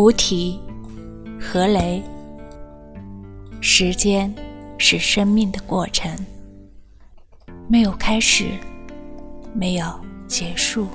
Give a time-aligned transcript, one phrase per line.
[0.00, 0.58] 无题，
[1.38, 2.02] 何雷。
[3.60, 4.34] 时间
[4.78, 6.10] 是生命的过程，
[7.68, 8.46] 没有开始，
[9.52, 9.86] 没有
[10.26, 10.88] 结束。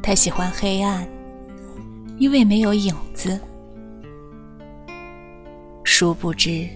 [0.00, 1.04] 他喜欢黑暗，
[2.18, 3.40] 因为没有影子。
[5.82, 6.68] 殊不知，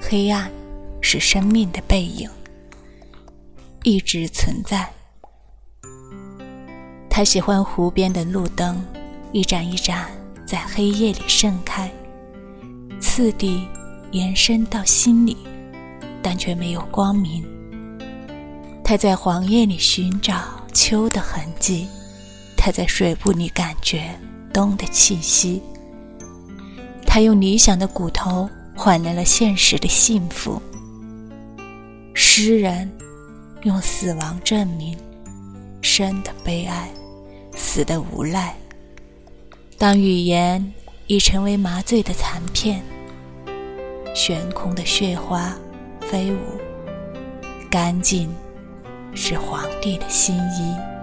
[0.00, 0.50] 黑暗
[1.02, 2.26] 是生命的背影，
[3.82, 4.88] 一直存在。
[7.10, 8.82] 他喜欢湖边的路灯，
[9.34, 10.06] 一盏一盏
[10.46, 11.90] 在黑夜里盛开，
[13.00, 13.66] 次第
[14.12, 15.36] 延伸到心里，
[16.22, 17.44] 但却没有光明。
[18.84, 20.36] 他在黄叶里寻找
[20.72, 21.88] 秋的痕迹。
[22.56, 24.08] 他在水雾里感觉
[24.52, 25.60] 冬的气息。
[27.04, 30.62] 他用理想的骨头换来了现实的幸福。
[32.14, 32.88] 诗人
[33.64, 34.96] 用死亡证明
[35.82, 36.88] 生的悲哀，
[37.56, 38.54] 死的无奈。
[39.76, 40.72] 当语言
[41.08, 42.82] 已成为麻醉的残片，
[44.14, 45.52] 悬空的雪花
[46.00, 46.38] 飞舞，
[47.68, 48.32] 干净
[49.14, 50.93] 是皇帝的新衣。